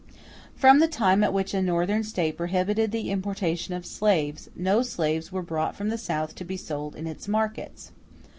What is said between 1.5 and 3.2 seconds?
a Northern State prohibited the